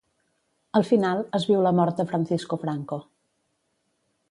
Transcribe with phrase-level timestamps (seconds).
[0.79, 3.01] Al final, es viu la mort de Francisco Franco.